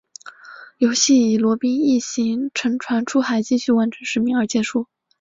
[0.79, 4.87] 游戏以罗宾一行乘船出海继续完成使命而结束。